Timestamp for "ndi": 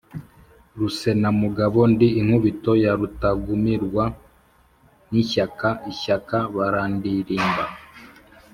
1.93-2.07